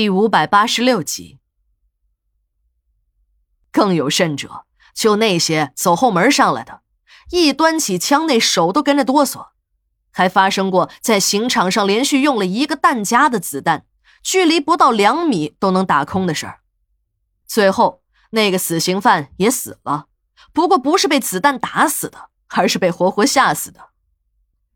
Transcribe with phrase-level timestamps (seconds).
[0.00, 1.40] 第五百八十六集。
[3.70, 6.80] 更有甚者，就那些走后门上来的，
[7.30, 9.48] 一端起枪，那手都跟着哆嗦。
[10.10, 13.84] 还发生过在刑场上连续用了一个弹夹的子弹，
[14.22, 16.60] 距离不到两米都能打空的事儿。
[17.46, 20.06] 最后，那个死刑犯也死了，
[20.54, 23.90] 不过不是被子弹打死的，而是被活活吓死的。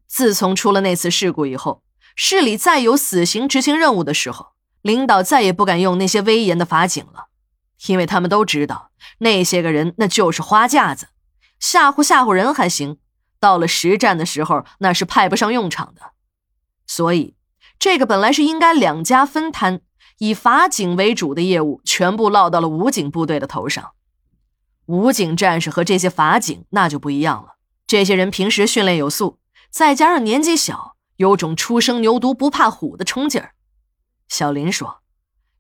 [0.07, 1.83] 自从出了那次事故以后，
[2.15, 4.53] 市里再有死刑执行任务的时候，
[4.85, 7.29] 领导再也不敢用那些威严的法警了。
[7.87, 11.09] 因为他们都知道，那些个人那就是花架子，
[11.59, 12.99] 吓唬吓唬人还行，
[13.41, 16.13] 到了实战的时候那是派不上用场的。
[16.87, 17.35] 所以，
[17.79, 19.81] 这个本来是应该两家分摊，
[20.19, 23.93] 以法警为主的业务，全部落到了武警部队的头上。
[24.87, 29.39] 武警战士和这些法警那就不一样了，这些人平时训练有素，
[29.71, 33.54] 再加上年纪小，有种初生牛犊不怕虎的冲劲儿。
[34.35, 35.01] 小林说：“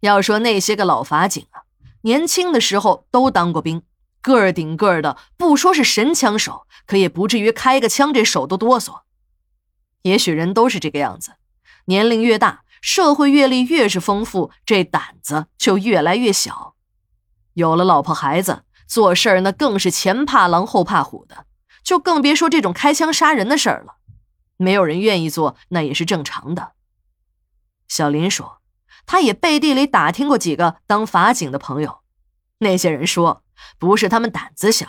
[0.02, 1.62] 要说那些个老法警啊。”
[2.02, 3.84] 年轻的时候都当过兵，
[4.20, 9.02] 个儿顶个儿的，不说是神枪手，可也不至于开个枪这手都哆嗦。
[10.02, 11.34] 也许人都是这个样子，
[11.84, 16.74] 年龄越大，社会阅历越是丰富，这胆子就越来越小。
[17.52, 21.46] 有了老婆孩子，做事儿那更是前怕狼后怕虎的，
[21.84, 23.98] 就更别说这种开枪杀人的事儿了。
[24.56, 26.72] 没有人愿意做，那也是正常的。
[27.86, 28.60] 小林说。
[29.06, 32.00] 他也背地里打听过几个当法警的朋友，
[32.58, 33.42] 那些人说，
[33.78, 34.86] 不是他们胆子小，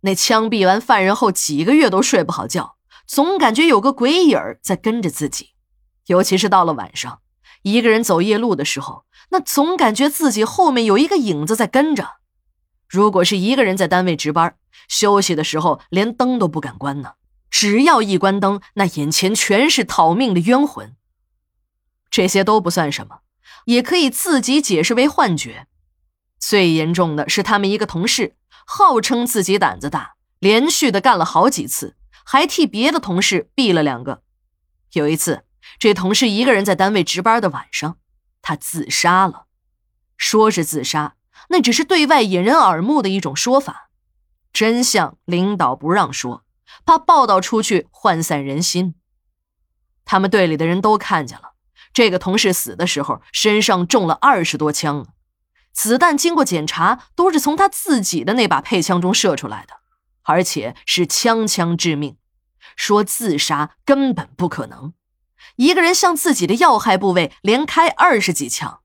[0.00, 5.50] 那枪毙完犯人后几个月都睡不好觉，总感觉有个鬼影儿在跟着自己，
[6.06, 7.20] 尤其是到了晚上，
[7.62, 12.16] 一个人走夜路的时候，那总感觉自己后面有一个影子在跟着。
[12.88, 14.54] 如果是一个人在单位值班，
[14.88, 17.14] 休息的时候连灯都不敢关呢，
[17.48, 20.94] 只要一关灯，那眼前全是讨命的冤魂。
[22.10, 23.20] 这些都不算什么。
[23.66, 25.66] 也可以自己解释为幻觉。
[26.38, 34.22] 最严重的是，他们一个同事号称自己胆子大，连续的干了好几次，还替别的同事毙了两个。
[34.92, 35.44] 有一次，
[35.78, 37.98] 这同事一个人在单位值班的晚上，
[38.40, 39.46] 他自杀了。
[40.16, 41.14] 说是自杀，
[41.48, 43.90] 那只是对外引人耳目的一种说法，
[44.52, 46.44] 真相领导不让说，
[46.84, 48.94] 怕报道出去涣散人心。
[50.04, 51.51] 他们队里的人都看见了。
[51.92, 55.06] 这个同事死的时候，身上中了二十多枪，
[55.72, 59.74] 子弹经过检查都是从他自己的那把配枪中射出来的，
[60.22, 62.16] 而且是枪枪致命。
[62.76, 64.94] 说自杀根本不可能，
[65.56, 68.80] 一个人向自己的要害部位连开二十几枪，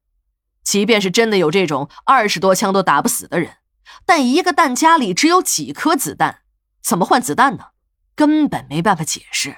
[0.63, 3.57] 即便是真的有这种二十多枪都打不死的人，
[4.05, 6.41] 但一个弹夹里只有几颗子弹，
[6.81, 7.67] 怎么换子弹呢？
[8.15, 9.57] 根本没办法解释。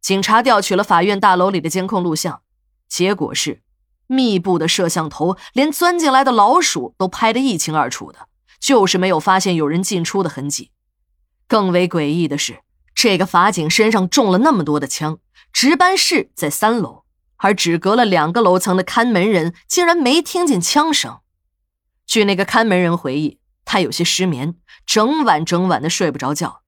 [0.00, 2.42] 警察调取了法院大楼里的监控录像，
[2.88, 3.62] 结果是，
[4.06, 8.28] 密布的摄像头连钻进来的老鼠都拍得一清二楚的，
[8.58, 10.70] 就是没有发现有人进出的痕迹。
[11.46, 12.60] 更为诡异的是，
[12.94, 15.18] 这个法警身上中了那么多的枪，
[15.52, 17.04] 值班室在三楼，
[17.36, 21.18] 而只隔了两个楼层的看门人竟然没听见枪声。
[22.06, 24.56] 据那个看门人回忆，他有些失眠，
[24.86, 26.62] 整晚整晚的睡不着觉。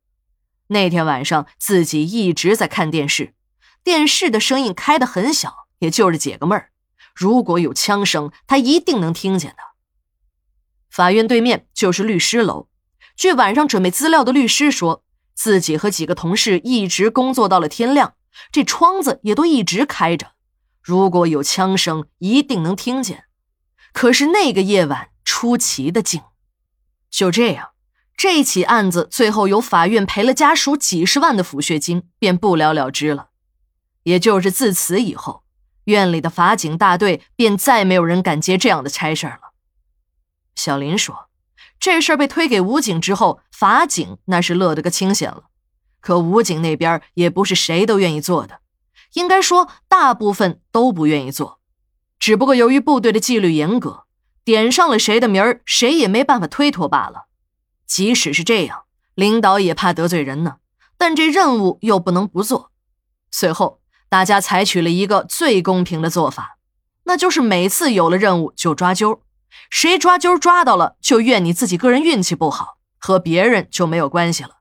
[0.73, 3.35] 那天晚上，自己一直在看电视，
[3.85, 6.71] 电视的声音开得很小，也就是解个闷儿。
[7.15, 9.63] 如果有枪声，他一定能听见的。
[10.91, 12.69] 法院对面就是律师楼，
[13.17, 18.15] 据晚上准备资料的律师说，自己和几个同事一直工作到了天亮，
[18.51, 20.33] 这窗子也都一直开着。
[20.83, 23.25] 如果有枪声，一定能听见。
[23.93, 26.23] 可是那个夜晚出奇的静，
[27.11, 27.72] 就这样。
[28.23, 33.31] 这起案子最后由法院赔了家属几十万的抚恤金，便不了了之了。
[34.05, 35.43] 也就是自此以后，
[35.87, 39.55] 院里的法警大队便再没有人敢接这样的差事了。
[40.55, 41.31] 小林说
[41.81, 45.47] ：“这事儿被推给武警之后，法警那是乐得个清闲了。
[46.01, 48.61] 可武警那边也不是谁都愿意做的，
[49.15, 51.59] 应该说大部分都不愿意做。
[52.21, 54.05] 只不过由于部队的纪律严格，
[54.45, 57.27] 点上了谁的名儿，谁也没办法推脱罢了。”
[57.87, 58.85] 即使是这样，
[59.15, 60.57] 领导也怕得罪人呢。
[60.97, 62.71] 但这任务又不能不做。
[63.31, 66.59] 随后，大家采取了一个最公平的做法，
[67.05, 69.21] 那就是每次有了任务就抓阄，
[69.69, 74.59] 谁抓阄抓到了，就怨你自己个人运气不好，和别人就没有关系了。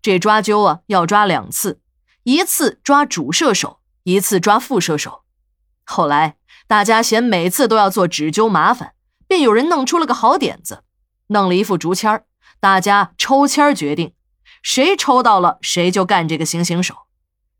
[0.00, 1.80] 这抓阄啊，要抓两次，
[2.22, 5.22] 一次抓主射手，一次抓副射手。
[5.84, 6.36] 后来
[6.66, 8.92] 大家嫌每次都要做纸阄麻烦，
[9.26, 10.84] 便有人弄出了个好点子，
[11.28, 12.26] 弄了一副竹签儿。
[12.64, 14.14] 大家抽签决定，
[14.62, 16.94] 谁抽到了，谁就干这个行刑手。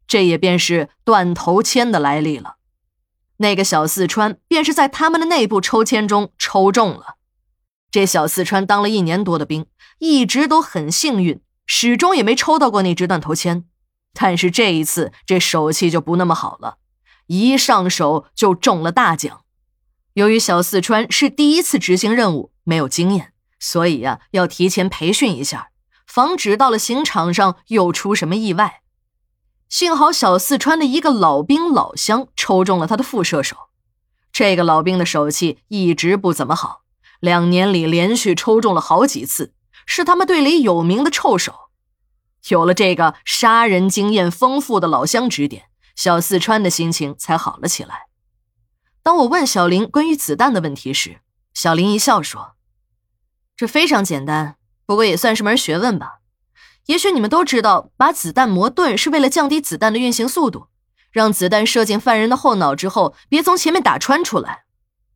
[0.07, 2.57] 这也便是断头签的来历了。
[3.37, 7.17] 那个小四川便是在他们的内部抽签中抽中了。
[7.91, 9.67] 这小四川当了一年多的兵，
[9.99, 13.67] 一直都很幸运，始终也没抽到过那只断头签。
[14.15, 16.79] 但是这一次，这手气就不那么好了，
[17.27, 19.43] 一上手就中了大奖。
[20.15, 23.34] 由于小四川是第一次执行任务，没有经验，
[23.67, 25.71] 所以呀，要提前培训一下，
[26.07, 28.83] 防止到了刑场上又出什么意外。
[29.71, 33.57] 幸好小四川的一个老兵老乡抽中了他的副射手，
[34.31, 36.83] 这个老兵的手气一直不怎么好，
[37.21, 39.55] 两年里连续抽中了好几次，
[39.87, 41.71] 是他们队里有名的臭手。
[42.51, 48.09] 有了这个杀人经验丰富的老乡指点，小四川的心情才好了起来。
[49.03, 51.21] 当我问小林关于子弹的问题时，
[51.55, 52.57] 小林一笑说
[53.57, 56.21] ：“这非常简单，不过也算是门学问吧。
[56.87, 60.67] 也许你们都知道，把子弹磨钝是为了降低子弹的运行速度，
[61.11, 64.65] 让子弹射进犯人的后脑之后，别从前面打穿出来。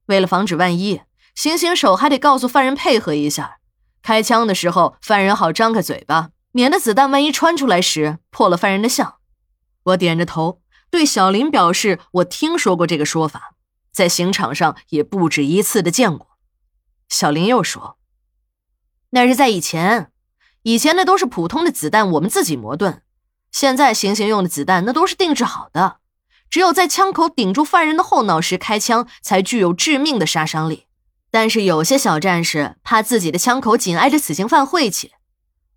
[0.06, 1.02] 为了防止万一，
[1.35, 3.58] 行刑手还得告诉犯人配合一下，
[4.02, 9.17] 开枪的时候犯人好张开嘴巴，免得子弹万一穿出来时破了犯人的相。”
[9.85, 13.55] 我点着头，对小林表示我听说过这个说法。
[13.93, 16.38] 在刑场上也不止一次的见过，
[17.08, 17.98] 小林又说
[19.11, 20.11] ：“那是在以前，
[20.63, 23.03] 以前那都是普通的子弹，我们自己磨钝。
[23.51, 25.99] 现在行刑用的子弹那都是定制好的，
[26.51, 30.87] 只有在枪口顶住犯人的后脑时开枪，才具有致命的杀伤力。
[31.31, 35.13] 但是有些小战士怕自己的枪口紧挨着死刑犯晦气，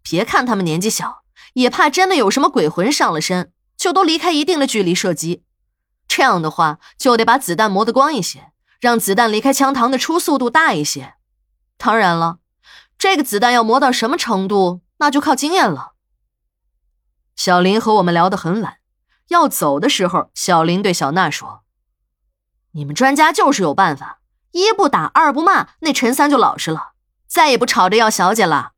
[0.01, 1.23] 别看他们年纪小，
[1.53, 5.43] 也怕真的有什么鬼魂上了身，就都离开一定的距离射击。”
[6.07, 8.51] 这样的话，就得把子弹磨得光一些，
[8.81, 11.13] 让子弹离开枪膛的初速度大一些。
[11.77, 12.39] 当然了，
[13.01, 15.93] 这个子弹要磨到什么程度，那就靠经验了。
[17.35, 18.77] 小林和我们聊得很晚，
[19.29, 21.63] 要走的时候，小林对小娜说
[22.73, 24.21] ：“你们专家就是有办法，
[24.51, 26.91] 一不打，二不骂，那陈三就老实了，
[27.25, 28.73] 再也不吵着要小姐了。”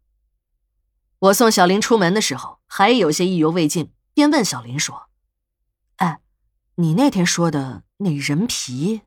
[1.20, 5.10] 我送小林出门的时候，还有些意犹未尽，便问小林说。
[5.98, 6.22] 哎
[6.76, 9.02] 你那天说的那人皮。